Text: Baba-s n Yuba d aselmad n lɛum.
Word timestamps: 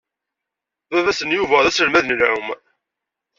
Baba-s 0.91 1.21
n 1.23 1.35
Yuba 1.37 1.63
d 1.63 1.65
aselmad 1.69 2.05
n 2.07 2.15
lɛum. 2.19 2.47